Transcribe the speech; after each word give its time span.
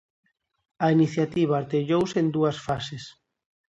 A 0.85 0.87
iniciativa 0.95 1.55
artellouse 1.61 2.15
en 2.23 2.27
dúas 2.35 2.57
fases. 2.67 3.03